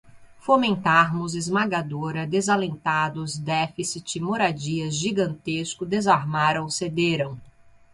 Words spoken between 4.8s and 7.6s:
gigantesco, desarmaram, cederam